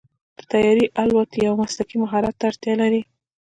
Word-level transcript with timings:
د 0.37 0.39
طیارې 0.51 0.85
الوت 1.01 1.29
یو 1.45 1.53
مسلکي 1.61 1.95
مهارت 2.03 2.35
ته 2.39 2.45
اړتیا 2.51 2.73
لري. 2.81 3.01